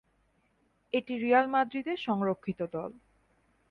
এটি 0.93 1.13
রিয়াল 1.17 1.45
মাদ্রিদের 1.47 1.97
সংরক্ষিত 1.97 2.59
দল। 2.73 2.91